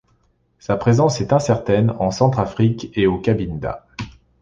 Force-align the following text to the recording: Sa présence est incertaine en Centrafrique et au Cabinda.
Sa 0.57 0.77
présence 0.77 1.21
est 1.21 1.31
incertaine 1.31 1.91
en 1.99 2.09
Centrafrique 2.09 2.89
et 2.95 3.05
au 3.05 3.19
Cabinda. 3.19 3.85